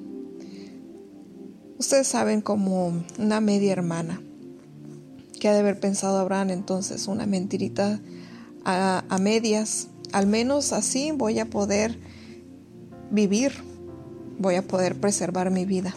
Ustedes 1.79 2.07
saben 2.07 2.41
como 2.41 3.03
una 3.19 3.41
media 3.41 3.71
hermana. 3.71 4.21
que 5.39 5.47
ha 5.47 5.53
de 5.53 5.59
haber 5.59 5.79
pensado 5.79 6.17
Abraham 6.17 6.49
entonces? 6.49 7.07
Una 7.07 7.27
mentirita 7.27 7.99
a, 8.65 9.03
a 9.07 9.17
medias. 9.19 9.87
Al 10.11 10.25
menos 10.25 10.73
así 10.73 11.11
voy 11.11 11.37
a 11.37 11.45
poder 11.45 11.99
vivir, 13.11 13.51
voy 14.39 14.55
a 14.55 14.67
poder 14.67 14.99
preservar 14.99 15.51
mi 15.51 15.65
vida. 15.65 15.95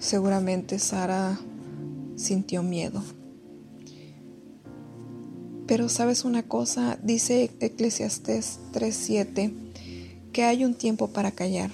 Seguramente 0.00 0.80
Sara 0.80 1.38
sintió 2.16 2.62
miedo. 2.64 3.02
Pero 5.66 5.88
sabes 5.88 6.24
una 6.24 6.42
cosa, 6.42 6.98
dice 7.02 7.50
Eclesiastés 7.60 8.60
3:7, 8.72 9.52
que 10.32 10.44
hay 10.44 10.64
un 10.64 10.74
tiempo 10.74 11.08
para 11.08 11.30
callar. 11.30 11.70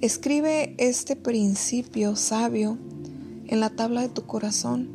Escribe 0.00 0.74
este 0.78 1.16
principio 1.16 2.14
sabio 2.14 2.78
en 3.48 3.58
la 3.58 3.70
tabla 3.70 4.02
de 4.02 4.08
tu 4.08 4.26
corazón 4.26 4.90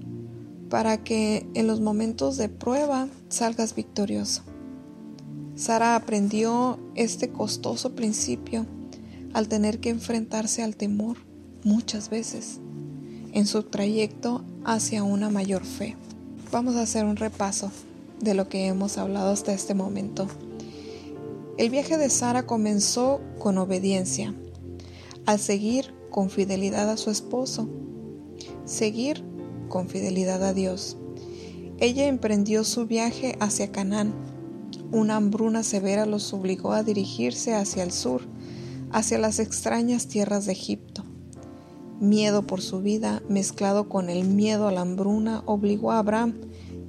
para 0.70 1.04
que 1.04 1.46
en 1.56 1.68
los 1.68 1.82
momentos 1.82 2.38
de 2.38 2.48
prueba 2.48 3.10
salgas 3.28 3.76
victorioso. 3.76 4.44
Sara 5.56 5.96
aprendió 5.96 6.80
este 6.96 7.30
costoso 7.30 7.96
principio 7.96 8.66
al 9.34 9.48
tener 9.50 9.80
que 9.80 9.90
enfrentarse 9.90 10.64
al 10.64 10.76
temor 10.76 11.18
muchas 11.64 12.10
veces 12.10 12.60
en 13.34 13.46
su 13.46 13.64
trayecto 13.64 14.44
hacia 14.64 15.04
una 15.04 15.30
mayor 15.30 15.66
fe. 15.66 15.96
Vamos 16.54 16.76
a 16.76 16.84
hacer 16.84 17.06
un 17.06 17.16
repaso 17.16 17.72
de 18.22 18.36
lo 18.36 18.48
que 18.48 18.68
hemos 18.68 19.00
hablado 19.00 19.32
hasta 19.32 19.54
este 19.54 19.74
momento. 19.74 20.28
El 21.58 21.72
viaje 21.72 21.98
de 21.98 22.12
Sara 22.12 22.46
comenzó 22.46 23.22
con 23.40 23.58
obediencia, 23.58 24.36
al 25.26 25.40
seguir 25.40 25.96
con 26.12 26.30
fidelidad 26.30 26.92
a 26.92 26.98
su 26.98 27.10
esposo, 27.10 27.68
seguir 28.66 29.24
con 29.68 29.90
fidelidad 29.90 30.44
a 30.44 30.54
Dios. 30.54 30.96
Ella 31.80 32.06
emprendió 32.06 32.64
su 32.64 32.86
viaje 32.86 33.36
hacia 33.40 33.72
Canaán. 33.72 34.14
Una 34.92 35.16
hambruna 35.16 35.64
severa 35.64 36.06
los 36.06 36.34
obligó 36.34 36.74
a 36.74 36.84
dirigirse 36.84 37.56
hacia 37.56 37.82
el 37.82 37.92
sur, 37.92 38.28
hacia 38.92 39.18
las 39.18 39.40
extrañas 39.40 40.08
tierras 40.08 40.46
de 40.46 40.52
Egipto. 40.52 41.03
Miedo 42.04 42.46
por 42.46 42.60
su 42.60 42.82
vida, 42.82 43.24
mezclado 43.30 43.88
con 43.88 44.10
el 44.10 44.26
miedo 44.26 44.68
a 44.68 44.74
la 44.74 44.82
hambruna, 44.82 45.42
obligó 45.46 45.94
a 45.94 46.00
Abraham, 46.00 46.34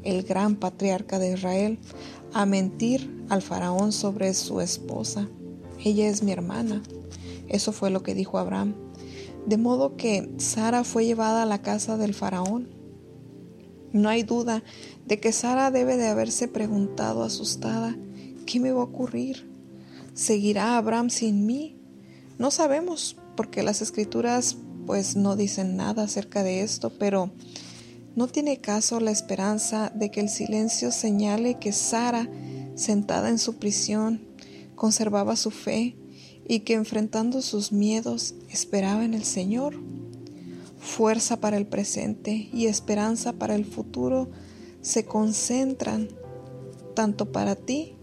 el 0.02 0.25
gran 0.25 0.56
patriarca 0.56 1.21
de 1.21 1.35
Israel, 1.35 1.78
a 2.33 2.47
mentir 2.47 3.25
al 3.28 3.40
faraón 3.40 3.92
sobre 3.92 4.35
su 4.35 4.61
esposa. 4.61 5.28
Ella 5.85 6.09
es 6.09 6.25
mi 6.25 6.33
hermana. 6.33 6.83
Eso 7.47 7.71
fue 7.71 7.90
lo 7.90 8.02
que 8.02 8.16
dijo 8.16 8.38
Abraham. 8.38 8.75
De 9.47 9.56
modo 9.56 9.97
que 9.97 10.28
Sara 10.38 10.83
fue 10.83 11.06
llevada 11.06 11.44
a 11.44 11.47
la 11.47 11.62
casa 11.62 11.97
del 11.97 12.12
faraón. 12.12 12.71
No 13.92 14.09
hay 14.09 14.25
duda 14.25 14.64
de 15.06 15.21
que 15.21 15.30
Sara 15.30 15.71
debe 15.71 15.97
de 15.97 16.09
haberse 16.09 16.49
preguntado 16.49 17.23
asustada, 17.23 17.97
¿qué 18.47 18.59
me 18.59 18.73
va 18.73 18.80
a 18.80 18.87
ocurrir? 18.87 19.49
¿Seguirá 20.12 20.76
Abraham 20.76 21.09
sin 21.09 21.47
mí? 21.47 21.78
No 22.37 22.50
sabemos, 22.50 23.16
porque 23.37 23.62
las 23.62 23.80
escrituras 23.80 24.56
pues 24.87 25.17
no 25.17 25.37
dicen 25.37 25.76
nada 25.76 26.05
acerca 26.05 26.43
de 26.43 26.62
esto, 26.62 26.91
pero 26.91 27.31
no 28.17 28.29
tiene 28.29 28.61
caso 28.61 29.00
la 29.00 29.11
esperanza 29.11 29.91
de 29.95 30.11
que 30.11 30.21
el 30.21 30.29
silencio 30.29 30.93
señale 30.93 31.59
que 31.59 31.73
Sara, 31.73 32.29
sentada 32.76 33.29
en 33.29 33.38
su 33.38 33.57
prisión, 33.57 34.21
conservaba 34.76 35.37
su 35.37 35.50
fe 35.50 35.97
y 36.47 36.61
que 36.61 36.75
enfrentando 36.75 37.43
sus 37.43 37.73
miedos 37.73 38.35
esperaba 38.50 39.05
en 39.05 39.14
el 39.14 39.25
Señor. 39.25 39.75
Fuerza 40.79 41.41
para 41.41 41.57
el 41.57 41.67
presente 41.67 42.49
y 42.53 42.67
esperanza 42.67 43.33
para 43.33 43.55
el 43.55 43.64
futuro 43.64 44.29
se 44.81 45.07
concentran 45.07 46.09
tanto 46.95 47.33
para 47.33 47.57
ti 47.57 47.97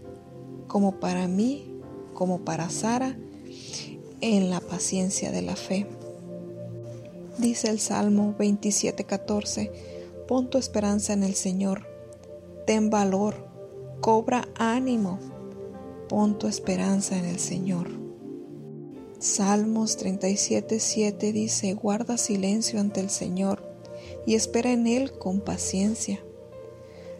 como 0.66 0.98
para 1.00 1.28
mí, 1.28 1.70
como 2.12 2.44
para 2.44 2.68
Sara, 2.70 3.16
en 4.20 4.50
la 4.50 4.60
paciencia 4.60 5.30
de 5.30 5.42
la 5.42 5.56
fe. 5.56 5.86
Dice 7.38 7.70
el 7.70 7.80
Salmo 7.80 8.34
27:14, 8.38 9.70
pon 10.28 10.50
tu 10.50 10.58
esperanza 10.58 11.12
en 11.12 11.22
el 11.22 11.34
Señor, 11.34 11.86
ten 12.66 12.90
valor, 12.90 13.48
cobra 14.00 14.48
ánimo, 14.56 15.18
pon 16.08 16.38
tu 16.38 16.46
esperanza 16.46 17.18
en 17.18 17.24
el 17.24 17.38
Señor. 17.38 17.88
Salmos 19.18 19.98
37:7 19.98 21.32
dice, 21.32 21.74
guarda 21.74 22.18
silencio 22.18 22.80
ante 22.80 23.00
el 23.00 23.08
Señor 23.08 23.62
y 24.26 24.34
espera 24.34 24.72
en 24.72 24.86
Él 24.86 25.12
con 25.18 25.40
paciencia. 25.40 26.20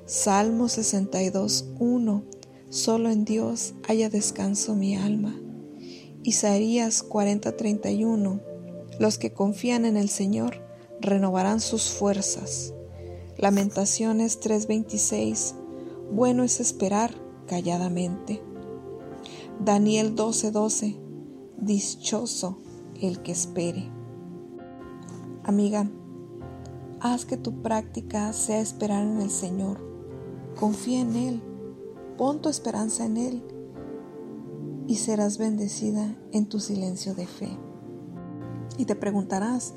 Salmo 0.04 0.69
62:1 0.69 2.25
Solo 2.73 3.11
en 3.11 3.26
Dios 3.26 3.75
haya 3.87 4.09
descanso 4.09 4.75
mi 4.75 4.97
alma. 4.97 5.38
Isaías 6.23 7.04
40:31 7.07 8.51
los 8.99 9.18
que 9.18 9.32
confían 9.32 9.84
en 9.84 9.96
el 9.96 10.08
Señor 10.08 10.62
renovarán 11.00 11.61
sus 11.61 11.90
fuerzas. 11.90 12.75
Lamentaciones 13.37 14.40
3:26. 14.40 15.54
Bueno 16.12 16.44
es 16.44 16.61
esperar 16.61 17.14
calladamente. 17.46 18.42
Daniel 19.64 20.14
12:12. 20.14 20.99
Dichoso 21.58 22.58
el 23.00 23.22
que 23.22 23.32
espere. 23.32 23.90
Amiga, 25.44 25.90
haz 27.00 27.25
que 27.25 27.37
tu 27.37 27.62
práctica 27.62 28.32
sea 28.32 28.61
esperar 28.61 29.02
en 29.04 29.20
el 29.20 29.30
Señor. 29.30 29.80
Confía 30.58 31.00
en 31.00 31.16
Él. 31.16 31.42
Pon 32.16 32.40
tu 32.40 32.49
esperanza 32.49 33.06
en 33.06 33.16
Él 33.16 33.42
y 34.87 34.96
serás 34.96 35.38
bendecida 35.38 36.16
en 36.32 36.46
tu 36.46 36.61
silencio 36.61 37.14
de 37.14 37.26
fe. 37.26 37.49
Y 38.79 38.85
te 38.87 38.95
preguntarás, 38.95 39.75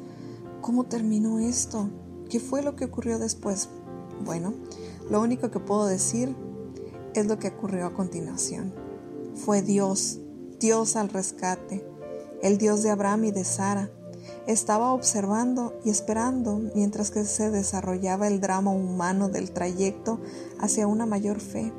¿cómo 0.62 0.86
terminó 0.86 1.40
esto? 1.40 1.90
¿Qué 2.30 2.40
fue 2.40 2.62
lo 2.62 2.76
que 2.76 2.86
ocurrió 2.86 3.20
después? 3.20 3.70
Bueno, 4.24 4.54
lo 5.10 5.22
único 5.22 5.52
que 5.52 5.60
puedo 5.60 5.86
decir 5.86 6.36
es 7.14 7.28
lo 7.28 7.38
que 7.38 7.50
ocurrió 7.50 7.86
a 7.86 7.94
continuación. 7.94 8.74
Fue 9.36 9.62
Dios, 9.62 10.20
Dios 10.60 10.96
al 10.96 11.10
rescate. 11.10 11.86
el 12.42 12.58
Dios 12.58 12.84
de 12.84 12.92
Abraham 12.92 13.26
y 13.26 13.32
de 13.32 13.44
Sara. 13.44 13.90
Estaba 14.46 14.94
observando 14.94 15.74
y 15.84 15.90
esperando 15.90 16.62
mientras 16.76 17.10
que 17.10 17.26
se 17.26 17.50
desarrollaba 17.50 18.28
el 18.28 18.40
drama 18.40 18.72
humano 18.72 19.30
del 19.30 19.52
trayecto 19.52 20.20
hacia 20.60 20.86
una 20.86 21.06
mayor 21.06 21.40
fe. 21.40 21.74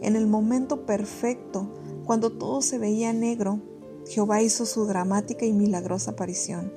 En 0.00 0.14
el 0.14 0.28
momento 0.28 0.86
perfecto, 0.86 1.68
cuando 2.04 2.30
todo 2.30 2.62
se 2.62 2.78
veía 2.78 3.12
negro, 3.12 3.60
Jehová 4.08 4.40
hizo 4.40 4.64
su 4.64 4.86
dramática 4.86 5.44
y 5.44 5.52
milagrosa 5.52 6.12
aparición. 6.12 6.72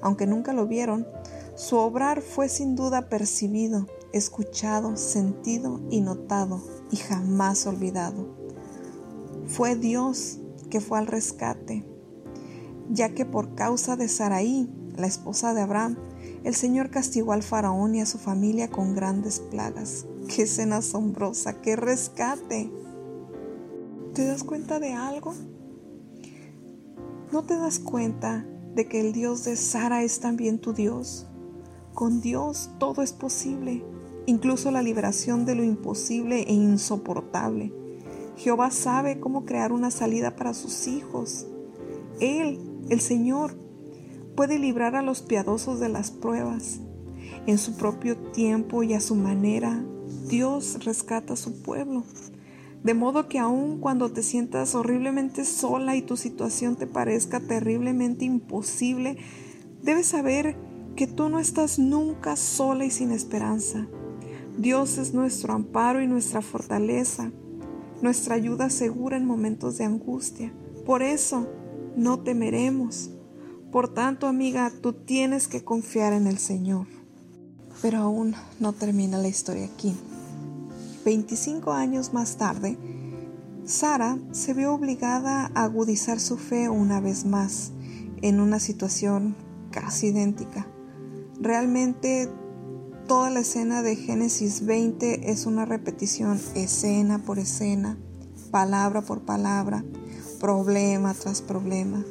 Aunque 0.00 0.26
nunca 0.26 0.52
lo 0.54 0.66
vieron, 0.66 1.06
su 1.54 1.76
obrar 1.76 2.22
fue 2.22 2.48
sin 2.48 2.74
duda 2.74 3.10
percibido, 3.10 3.86
escuchado, 4.12 4.96
sentido 4.96 5.80
y 5.90 6.00
notado, 6.00 6.62
y 6.90 6.96
jamás 6.96 7.66
olvidado. 7.66 8.34
Fue 9.46 9.76
Dios 9.76 10.38
que 10.70 10.80
fue 10.80 10.98
al 10.98 11.06
rescate, 11.06 11.84
ya 12.88 13.10
que 13.10 13.26
por 13.26 13.54
causa 13.54 13.96
de 13.96 14.08
Saraí, 14.08 14.70
la 14.96 15.06
esposa 15.06 15.52
de 15.52 15.60
Abraham, 15.60 15.98
el 16.44 16.54
Señor 16.54 16.90
castigó 16.90 17.32
al 17.32 17.42
faraón 17.42 17.94
y 17.94 18.00
a 18.00 18.06
su 18.06 18.16
familia 18.16 18.70
con 18.70 18.94
grandes 18.94 19.40
plagas. 19.40 20.06
¡Qué 20.34 20.42
escena 20.42 20.78
asombrosa! 20.78 21.60
¡Qué 21.60 21.76
rescate! 21.76 22.72
¿Te 24.14 24.24
das 24.24 24.44
cuenta 24.44 24.80
de 24.80 24.94
algo? 24.94 25.34
¿No 27.32 27.44
te 27.44 27.56
das 27.56 27.78
cuenta 27.78 28.44
de 28.74 28.88
que 28.88 29.00
el 29.00 29.12
Dios 29.12 29.44
de 29.44 29.54
Sara 29.54 30.02
es 30.02 30.18
también 30.18 30.58
tu 30.58 30.72
Dios? 30.72 31.28
Con 31.94 32.20
Dios 32.20 32.70
todo 32.80 33.02
es 33.02 33.12
posible, 33.12 33.84
incluso 34.26 34.72
la 34.72 34.82
liberación 34.82 35.46
de 35.46 35.54
lo 35.54 35.62
imposible 35.62 36.42
e 36.42 36.52
insoportable. 36.52 37.72
Jehová 38.36 38.72
sabe 38.72 39.20
cómo 39.20 39.44
crear 39.44 39.70
una 39.70 39.92
salida 39.92 40.34
para 40.34 40.54
sus 40.54 40.88
hijos. 40.88 41.46
Él, 42.18 42.58
el 42.88 43.00
Señor, 43.00 43.56
puede 44.34 44.58
librar 44.58 44.96
a 44.96 45.02
los 45.02 45.22
piadosos 45.22 45.78
de 45.78 45.88
las 45.88 46.10
pruebas. 46.10 46.80
En 47.46 47.58
su 47.58 47.76
propio 47.76 48.16
tiempo 48.16 48.82
y 48.82 48.94
a 48.94 49.00
su 49.00 49.14
manera, 49.14 49.84
Dios 50.26 50.84
rescata 50.84 51.34
a 51.34 51.36
su 51.36 51.62
pueblo. 51.62 52.02
De 52.82 52.94
modo 52.94 53.28
que 53.28 53.38
aun 53.38 53.78
cuando 53.78 54.10
te 54.10 54.22
sientas 54.22 54.74
horriblemente 54.74 55.44
sola 55.44 55.96
y 55.96 56.02
tu 56.02 56.16
situación 56.16 56.76
te 56.76 56.86
parezca 56.86 57.38
terriblemente 57.40 58.24
imposible, 58.24 59.18
debes 59.82 60.06
saber 60.06 60.56
que 60.96 61.06
tú 61.06 61.28
no 61.28 61.38
estás 61.38 61.78
nunca 61.78 62.36
sola 62.36 62.84
y 62.84 62.90
sin 62.90 63.12
esperanza. 63.12 63.86
Dios 64.56 64.98
es 64.98 65.12
nuestro 65.12 65.52
amparo 65.52 66.02
y 66.02 66.06
nuestra 66.06 66.40
fortaleza, 66.40 67.30
nuestra 68.02 68.34
ayuda 68.34 68.70
segura 68.70 69.16
en 69.16 69.26
momentos 69.26 69.76
de 69.76 69.84
angustia. 69.84 70.52
Por 70.86 71.02
eso 71.02 71.48
no 71.96 72.20
temeremos. 72.20 73.10
Por 73.70 73.92
tanto, 73.92 74.26
amiga, 74.26 74.72
tú 74.80 74.94
tienes 74.94 75.48
que 75.48 75.62
confiar 75.62 76.12
en 76.12 76.26
el 76.26 76.38
Señor. 76.38 76.86
Pero 77.82 77.98
aún 77.98 78.34
no 78.58 78.72
termina 78.72 79.18
la 79.18 79.28
historia 79.28 79.66
aquí. 79.66 79.94
25 81.04 81.72
años 81.72 82.12
más 82.12 82.36
tarde, 82.36 82.78
Sara 83.64 84.18
se 84.32 84.54
vio 84.54 84.74
obligada 84.74 85.50
a 85.54 85.64
agudizar 85.64 86.18
su 86.18 86.36
fe 86.36 86.68
una 86.68 87.00
vez 87.00 87.24
más 87.24 87.72
en 88.22 88.40
una 88.40 88.58
situación 88.58 89.36
casi 89.70 90.08
idéntica. 90.08 90.66
Realmente 91.40 92.28
toda 93.06 93.30
la 93.30 93.40
escena 93.40 93.82
de 93.82 93.96
Génesis 93.96 94.66
20 94.66 95.30
es 95.30 95.46
una 95.46 95.64
repetición 95.64 96.40
escena 96.54 97.24
por 97.24 97.38
escena, 97.38 97.98
palabra 98.50 99.02
por 99.02 99.22
palabra, 99.22 99.84
problema 100.40 101.14
tras 101.14 101.42
problema. 101.42 102.04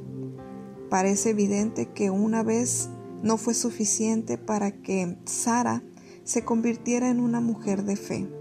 Parece 0.89 1.31
evidente 1.31 1.87
que 1.91 2.09
una 2.09 2.41
vez 2.41 2.89
no 3.21 3.37
fue 3.37 3.53
suficiente 3.53 4.37
para 4.37 4.71
que 4.81 5.17
Sara 5.25 5.83
se 6.23 6.45
convirtiera 6.45 7.09
en 7.09 7.19
una 7.19 7.41
mujer 7.41 7.83
de 7.83 7.95
fe. 7.95 8.38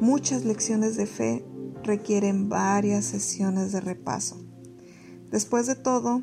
Muchas 0.00 0.44
lecciones 0.44 0.96
de 0.96 1.06
fe 1.06 1.44
requieren 1.84 2.48
varias 2.48 3.04
sesiones 3.04 3.72
de 3.72 3.80
repaso. 3.80 4.44
Después 5.30 5.66
de 5.66 5.76
todo, 5.76 6.22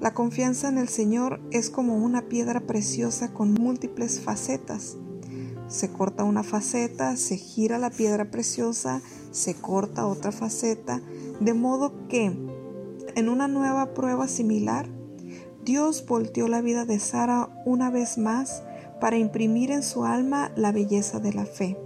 la 0.00 0.14
confianza 0.14 0.68
en 0.68 0.78
el 0.78 0.88
Señor 0.88 1.40
es 1.52 1.70
como 1.70 1.96
una 1.96 2.22
piedra 2.28 2.60
preciosa 2.60 3.32
con 3.32 3.54
múltiples 3.54 4.20
facetas. 4.20 4.96
Se 5.68 5.90
corta 5.90 6.24
una 6.24 6.42
faceta, 6.42 7.16
se 7.16 7.36
gira 7.36 7.78
la 7.78 7.90
piedra 7.90 8.30
preciosa, 8.30 9.00
se 9.30 9.54
corta 9.54 10.06
otra 10.06 10.32
faceta, 10.32 11.00
de 11.40 11.54
modo 11.54 12.08
que 12.08 12.24
en 13.14 13.28
una 13.28 13.46
nueva 13.46 13.94
prueba 13.94 14.26
similar, 14.26 14.88
Dios 15.64 16.04
volteó 16.06 16.48
la 16.48 16.60
vida 16.60 16.84
de 16.84 16.98
Sara 16.98 17.48
una 17.64 17.90
vez 17.90 18.18
más 18.18 18.62
para 19.00 19.16
imprimir 19.16 19.70
en 19.70 19.82
su 19.82 20.04
alma 20.04 20.50
la 20.56 20.72
belleza 20.72 21.20
de 21.20 21.32
la 21.32 21.46
fe. 21.46 21.78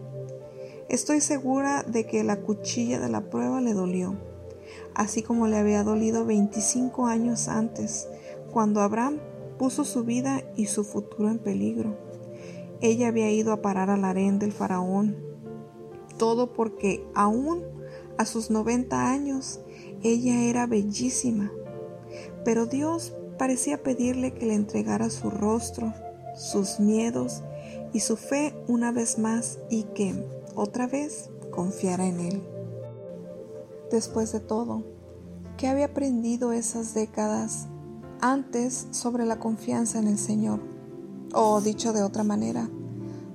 Estoy 0.89 1.21
segura 1.21 1.83
de 1.83 2.07
que 2.07 2.25
la 2.25 2.41
cuchilla 2.41 2.99
de 2.99 3.11
la 3.11 3.29
prueba 3.29 3.61
le 3.61 3.75
dolió, 3.75 4.17
así 4.95 5.23
como 5.23 5.47
le 5.47 5.59
había 5.59 5.85
dolido 5.85 6.25
25 6.25 7.07
años 7.07 7.49
antes, 7.49 8.09
cuando 8.51 8.81
Abraham 8.81 9.19
puso 9.59 9.85
su 9.85 10.05
vida 10.05 10.43
y 10.57 10.65
su 10.65 10.85
futuro 10.85 11.29
en 11.29 11.41
peligro. 11.41 11.95
Ella 12.81 13.09
había 13.09 13.31
ido 13.31 13.53
a 13.53 13.61
parar 13.61 13.91
al 13.91 14.03
harén 14.03 14.39
del 14.39 14.53
faraón, 14.53 15.15
todo 16.17 16.55
porque 16.55 17.05
aún 17.15 17.65
a 18.17 18.25
sus 18.25 18.51
90 18.51 19.11
años 19.11 19.61
ella 20.03 20.45
era 20.45 20.67
bellísima, 20.67 21.53
pero 22.47 22.65
Dios 22.65 23.15
parecía 23.37 23.83
pedirle 23.83 24.33
que 24.33 24.47
le 24.47 24.55
entregara 24.55 25.11
su 25.11 25.29
rostro, 25.29 25.93
sus 26.35 26.81
miedos 26.81 27.43
y 27.93 28.01
su 28.01 28.17
fe 28.17 28.55
una 28.69 28.91
vez 28.91 29.19
más 29.19 29.59
y 29.69 29.83
que 29.83 30.15
otra 30.59 30.89
vez 30.89 31.31
confiara 31.53 32.05
en 32.05 32.19
Él. 32.19 32.43
Después 33.93 34.33
de 34.33 34.41
todo, 34.41 34.83
¿qué 35.57 35.69
había 35.69 35.85
aprendido 35.85 36.51
esas 36.51 36.95
décadas 36.95 37.69
antes 38.21 38.89
sobre 38.91 39.25
la 39.25 39.39
confianza 39.39 40.01
en 40.01 40.09
el 40.09 40.19
Señor? 40.19 40.61
O 41.33 41.61
dicho 41.61 41.93
de 41.93 42.03
otra 42.03 42.25
manera, 42.25 42.69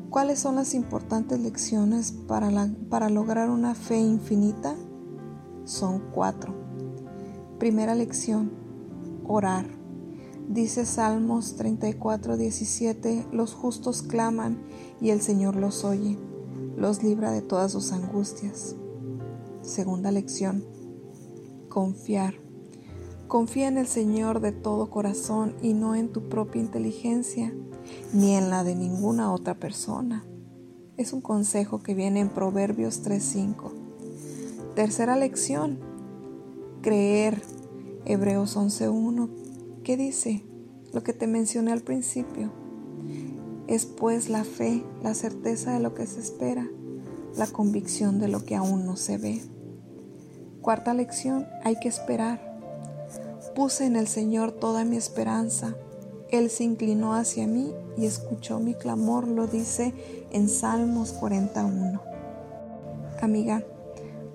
¿cuáles 0.10 0.40
son 0.40 0.56
las 0.56 0.74
importantes 0.74 1.40
lecciones 1.40 2.12
para, 2.12 2.50
para 2.90 3.10
lograr 3.10 3.50
una 3.50 3.74
fe 3.74 4.00
infinita? 4.00 4.76
Son 5.64 6.04
cuatro. 6.14 6.54
Primera 7.58 7.96
lección, 7.96 8.52
orar. 9.26 9.66
Dice 10.50 10.86
Salmos 10.86 11.56
34, 11.56 12.36
17, 12.36 13.28
los 13.32 13.54
justos 13.54 14.02
claman 14.02 14.62
y 15.00 15.12
el 15.12 15.22
Señor 15.22 15.56
los 15.56 15.86
oye 15.86 16.20
los 16.76 17.04
libra 17.04 17.32
de 17.32 17.42
todas 17.42 17.72
sus 17.72 17.92
angustias. 17.92 18.76
Segunda 19.62 20.12
lección, 20.12 20.64
confiar. 21.70 22.36
Confía 23.28 23.68
en 23.68 23.78
el 23.78 23.88
Señor 23.88 24.42
de 24.42 24.52
todo 24.52 24.90
corazón 24.90 25.56
y 25.62 25.74
no 25.74 25.96
en 25.96 26.12
tu 26.12 26.30
propia 26.30 26.62
inteligencia, 26.62 27.54
ni 28.14 28.36
en 28.36 28.50
la 28.50 28.64
de 28.64 28.76
ninguna 28.76 29.34
otra 29.34 29.56
persona. 29.56 30.26
Es 30.98 31.14
un 31.14 31.22
consejo 31.22 31.82
que 31.82 31.96
viene 31.96 32.20
en 32.20 32.30
Proverbios 32.30 33.04
3.5. 33.04 33.72
Tercera 34.76 35.16
lección, 35.16 35.80
creer. 36.82 37.42
Hebreos 38.06 38.58
11.1. 38.58 39.30
¿Qué 39.84 39.96
dice? 39.96 40.46
Lo 40.92 41.04
que 41.04 41.14
te 41.14 41.26
mencioné 41.26 41.72
al 41.72 41.82
principio 41.82 42.63
es 43.68 43.86
pues 43.86 44.30
la 44.30 44.44
fe, 44.44 44.84
la 45.02 45.14
certeza 45.14 45.74
de 45.74 45.80
lo 45.80 45.94
que 45.94 46.06
se 46.06 46.20
espera, 46.20 46.68
la 47.36 47.48
convicción 47.48 48.20
de 48.20 48.28
lo 48.28 48.44
que 48.44 48.56
aún 48.56 48.86
no 48.86 48.96
se 48.96 49.18
ve. 49.18 49.42
Cuarta 50.62 50.94
lección, 50.94 51.48
hay 51.64 51.80
que 51.80 51.90
esperar. 51.90 52.54
Puse 53.56 53.86
en 53.86 53.96
el 53.96 54.08
Señor 54.08 54.52
toda 54.52 54.86
mi 54.86 54.98
esperanza. 54.98 55.76
Él 56.30 56.50
se 56.50 56.64
inclinó 56.64 57.14
hacia 57.14 57.48
mí 57.48 57.74
y 57.98 58.06
escuchó 58.06 58.60
mi 58.60 58.74
clamor, 58.74 59.28
lo 59.28 59.48
dice 59.48 59.94
en 60.32 60.50
Salmos 60.50 61.14
41. 61.14 62.02
Amiga, 63.22 63.64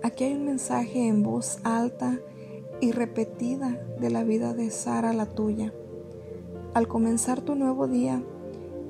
aquí 0.03 0.25
hay 0.25 0.35
un 0.35 0.47
mensaje 0.47 1.09
en 1.09 1.23
voz 1.23 1.59
alta 1.65 2.19
y 2.81 2.93
repetida 2.93 3.81
de 4.01 4.11
la 4.11 4.23
vida 4.23 4.55
de 4.55 4.71
Sara, 4.71 5.13
la 5.13 5.27
tuya. 5.27 5.73
Al 6.75 6.87
comenzar 6.87 7.41
tu 7.41 7.55
nuevo 7.55 7.89
día, 7.89 8.23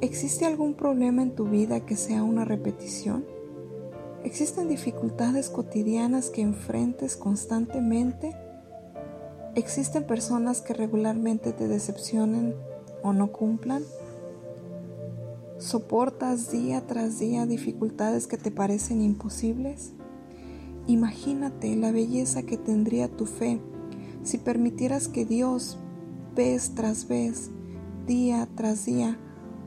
¿Existe 0.01 0.47
algún 0.47 0.75
problema 0.75 1.23
en 1.23 1.35
tu 1.35 1.47
vida 1.49 1.85
que 1.85 1.97
sea 1.97 2.23
una 2.23 2.45
repetición? 2.45 3.25
¿Existen 4.23 4.69
dificultades 4.69 5.51
cotidianas 5.51 6.31
que 6.31 6.41
enfrentes 6.41 7.17
constantemente? 7.17 8.37
¿Existen 9.57 10.05
personas 10.05 10.61
que 10.61 10.73
regularmente 10.73 11.53
te 11.53 11.67
decepcionen 11.67 12.55
o 13.03 13.13
no 13.13 13.33
cumplan? 13.33 13.83
¿Soportas 15.59 16.53
día 16.53 16.87
tras 16.87 17.19
día 17.19 17.45
dificultades 17.47 18.29
que 18.29 18.37
te 18.37 18.53
parecen 18.53 19.03
imposibles? 19.03 19.95
Imagínate 20.87 21.75
la 21.75 21.91
belleza 21.91 22.45
que 22.45 22.57
tendría 22.57 23.09
tu 23.09 23.27
fe 23.27 23.61
si 24.23 24.39
permitieras 24.39 25.09
que 25.09 25.25
Dios, 25.25 25.79
vez 26.37 26.75
tras 26.75 27.09
vez, 27.09 27.51
día 28.07 28.49
tras 28.55 28.85
día, 28.85 29.19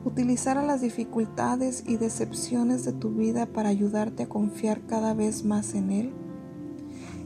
utilizara 0.04 0.62
las 0.62 0.80
dificultades 0.80 1.84
y 1.86 1.96
decepciones 1.96 2.84
de 2.84 2.92
tu 2.92 3.10
vida 3.10 3.46
para 3.46 3.68
ayudarte 3.68 4.24
a 4.24 4.28
confiar 4.28 4.86
cada 4.86 5.14
vez 5.14 5.44
más 5.44 5.74
en 5.74 5.90
Él? 5.90 6.12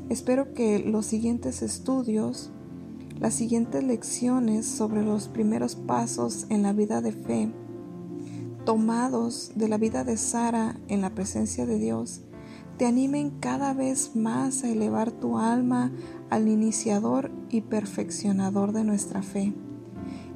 Espero 0.08 0.52
que 0.54 0.78
los 0.78 1.06
siguientes 1.06 1.62
estudios, 1.62 2.52
las 3.18 3.34
siguientes 3.34 3.82
lecciones 3.82 4.66
sobre 4.66 5.02
los 5.02 5.28
primeros 5.28 5.74
pasos 5.74 6.46
en 6.48 6.62
la 6.62 6.72
vida 6.72 7.00
de 7.00 7.12
fe, 7.12 7.52
tomados 8.64 9.52
de 9.54 9.68
la 9.68 9.78
vida 9.78 10.04
de 10.04 10.16
Sara 10.16 10.78
en 10.88 11.00
la 11.00 11.14
presencia 11.14 11.66
de 11.66 11.78
Dios, 11.78 12.22
te 12.76 12.84
animen 12.84 13.30
cada 13.40 13.72
vez 13.72 14.14
más 14.14 14.62
a 14.62 14.68
elevar 14.68 15.10
tu 15.10 15.38
alma 15.38 15.92
al 16.28 16.46
iniciador 16.46 17.30
y 17.48 17.62
perfeccionador 17.62 18.72
de 18.72 18.84
nuestra 18.84 19.22
fe, 19.22 19.54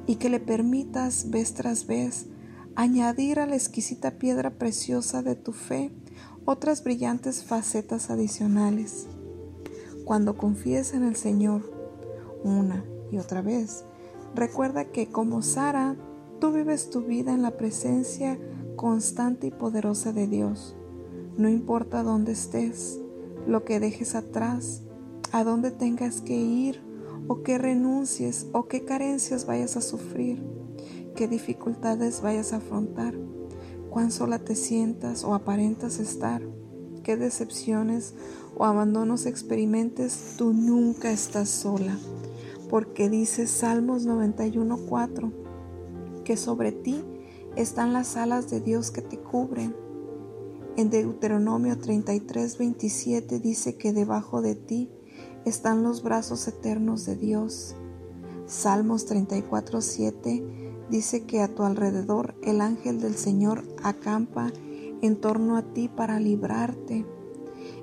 y 0.07 0.15
que 0.15 0.29
le 0.29 0.39
permitas 0.39 1.29
vez 1.29 1.53
tras 1.53 1.85
vez 1.85 2.30
añadir 2.75 3.39
a 3.39 3.45
la 3.45 3.55
exquisita 3.55 4.11
piedra 4.17 4.51
preciosa 4.51 5.21
de 5.21 5.35
tu 5.35 5.53
fe 5.53 5.91
otras 6.45 6.83
brillantes 6.83 7.43
facetas 7.43 8.09
adicionales. 8.09 9.07
Cuando 10.05 10.37
confíes 10.37 10.93
en 10.93 11.03
el 11.03 11.15
Señor 11.15 11.61
una 12.43 12.83
y 13.11 13.17
otra 13.17 13.41
vez, 13.41 13.85
recuerda 14.35 14.85
que 14.85 15.07
como 15.07 15.41
Sara, 15.41 15.95
tú 16.39 16.51
vives 16.51 16.89
tu 16.89 17.01
vida 17.01 17.33
en 17.33 17.41
la 17.41 17.57
presencia 17.57 18.39
constante 18.75 19.47
y 19.47 19.51
poderosa 19.51 20.11
de 20.11 20.27
Dios 20.27 20.75
no 21.37 21.49
importa 21.49 22.03
dónde 22.03 22.33
estés, 22.33 22.99
lo 23.47 23.63
que 23.63 23.79
dejes 23.79 24.15
atrás, 24.15 24.83
a 25.31 25.43
dónde 25.43 25.71
tengas 25.71 26.21
que 26.21 26.35
ir, 26.35 26.81
o 27.27 27.41
qué 27.43 27.57
renuncies, 27.57 28.47
o 28.51 28.67
qué 28.67 28.83
carencias 28.83 29.45
vayas 29.45 29.77
a 29.77 29.81
sufrir, 29.81 30.43
qué 31.15 31.27
dificultades 31.27 32.21
vayas 32.21 32.53
a 32.53 32.57
afrontar, 32.57 33.15
cuán 33.89 34.11
sola 34.11 34.39
te 34.39 34.55
sientas 34.55 35.23
o 35.23 35.33
aparentas 35.33 35.99
estar, 35.99 36.41
qué 37.03 37.17
decepciones 37.17 38.13
o 38.55 38.65
abandonos 38.65 39.25
experimentes, 39.25 40.35
tú 40.37 40.53
nunca 40.53 41.11
estás 41.11 41.49
sola, 41.49 41.97
porque 42.69 43.09
dice 43.09 43.47
Salmos 43.47 44.07
91.4 44.07 45.31
que 46.23 46.37
sobre 46.37 46.71
ti 46.71 47.03
están 47.55 47.93
las 47.93 48.15
alas 48.17 48.49
de 48.49 48.61
Dios 48.61 48.91
que 48.91 49.01
te 49.01 49.17
cubren 49.17 49.75
en 50.77 50.89
Deuteronomio 50.89 51.77
33, 51.77 52.57
27 52.57 53.39
dice 53.39 53.75
que 53.75 53.91
debajo 53.91 54.41
de 54.41 54.55
ti 54.55 54.89
están 55.43 55.83
los 55.83 56.01
brazos 56.01 56.47
eternos 56.47 57.05
de 57.05 57.17
Dios. 57.17 57.75
Salmos 58.45 59.05
34, 59.05 59.81
7 59.81 60.70
dice 60.91 61.23
que 61.23 61.41
a 61.41 61.47
tu 61.47 61.63
alrededor 61.63 62.35
el 62.43 62.59
ángel 62.59 62.99
del 62.99 63.15
Señor 63.15 63.63
acampa 63.81 64.51
en 65.01 65.15
torno 65.15 65.55
a 65.55 65.63
ti 65.73 65.87
para 65.87 66.19
librarte. 66.19 67.05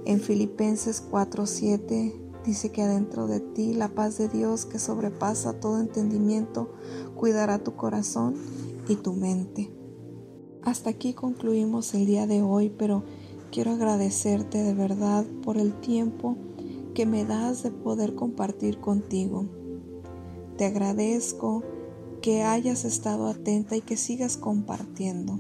En 0.05 0.21
Filipenses 0.21 1.01
4, 1.01 1.47
7 1.47 2.15
dice 2.45 2.71
que 2.71 2.83
adentro 2.83 3.27
de 3.27 3.41
ti 3.41 3.73
la 3.73 3.89
paz 3.89 4.19
de 4.19 4.29
Dios 4.29 4.67
que 4.67 4.79
sobrepasa 4.79 5.59
todo 5.59 5.81
entendimiento 5.81 6.71
cuidará 7.17 7.59
tu 7.59 7.75
corazón 7.75 8.35
y 8.89 8.97
tu 8.97 9.15
mente. 9.15 9.73
Hasta 10.63 10.91
aquí 10.91 11.15
concluimos 11.15 11.95
el 11.95 12.05
día 12.05 12.27
de 12.27 12.43
hoy, 12.43 12.69
pero 12.69 13.05
quiero 13.51 13.73
agradecerte 13.73 14.59
de 14.63 14.75
verdad 14.75 15.25
por 15.43 15.57
el 15.57 15.73
tiempo 15.81 16.37
que 16.95 17.07
me 17.07 17.25
das 17.25 17.63
de 17.63 17.71
poder 17.71 18.15
compartir 18.15 18.81
contigo. 18.81 19.47
Te 20.59 20.67
agradezco 20.67 21.63
que 22.21 22.43
hayas 22.43 22.85
estado 22.85 23.29
atenta 23.29 23.77
y 23.77 23.81
que 23.81 23.97
sigas 23.97 24.37
compartiendo. 24.37 25.39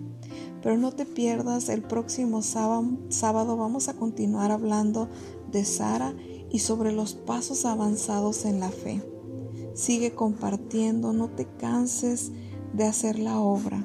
Pero 0.63 0.77
no 0.77 0.93
te 0.93 1.07
pierdas, 1.07 1.69
el 1.69 1.83
próximo 1.83 2.43
sábado, 2.43 3.57
vamos 3.57 3.89
a 3.89 3.95
continuar 3.95 4.51
hablando 4.51 5.09
de 5.51 5.65
Sara 5.65 6.15
y 6.51 6.59
sobre 6.59 6.93
los 6.93 7.15
pasos 7.15 7.65
avanzados 7.65 8.45
en 8.45 8.61
la 8.61 8.71
fe. 8.71 9.03
Sigue 9.75 10.15
compartiendo, 10.15 11.13
no 11.13 11.29
te 11.29 11.47
canses 11.47 12.33
de 12.73 12.85
hacer 12.85 13.19
la 13.19 13.39
obra. 13.39 13.85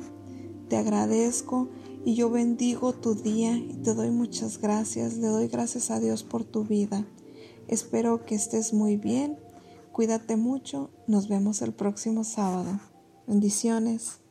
Te 0.68 0.78
agradezco 0.78 1.70
y 2.04 2.16
yo 2.16 2.30
bendigo 2.32 2.94
tu 2.94 3.14
día 3.14 3.56
y 3.56 3.76
te 3.84 3.94
doy 3.94 4.10
muchas 4.10 4.60
gracias. 4.60 5.18
Le 5.18 5.28
doy 5.28 5.48
gracias 5.48 5.92
a 5.92 6.00
Dios 6.00 6.24
por 6.24 6.44
tu 6.44 6.64
vida. 6.64 7.06
Espero 7.68 8.26
que 8.26 8.36
estés 8.36 8.74
muy 8.74 8.98
bien. 8.98 9.38
Cuídate 9.94 10.38
mucho. 10.38 10.90
Nos 11.06 11.28
vemos 11.28 11.62
el 11.62 11.72
próximo 11.72 12.24
sábado. 12.24 12.80
Bendiciones. 13.28 14.23